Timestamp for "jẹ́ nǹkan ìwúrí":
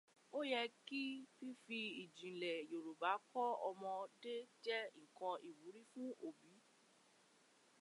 4.63-5.81